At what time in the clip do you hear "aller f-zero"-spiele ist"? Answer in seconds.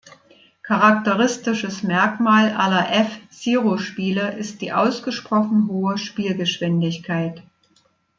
2.55-4.61